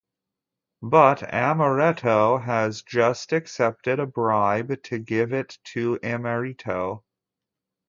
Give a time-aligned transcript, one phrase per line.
[0.81, 7.03] But Amoretto has just accepted a bribe to give it to Immerito.